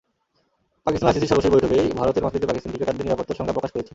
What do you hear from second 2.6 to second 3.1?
ক্রিকেটারদের